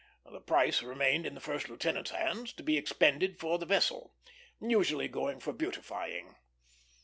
The 0.25 0.41
price 0.41 0.81
remained 0.81 1.27
in 1.27 1.35
the 1.35 1.39
first 1.39 1.69
lieutenant's 1.69 2.09
hands, 2.09 2.53
to 2.53 2.63
be 2.63 2.75
expended 2.75 3.39
for 3.39 3.59
the 3.59 3.67
vessel; 3.67 4.15
usually 4.59 5.07
going 5.07 5.39
for 5.39 5.53
beautifying. 5.53 6.37